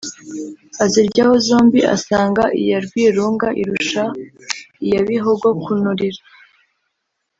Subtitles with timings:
[0.83, 4.03] Aziryaho zombi asanga iya Rwirungu irusha
[4.85, 6.21] iya Bihogo kunurira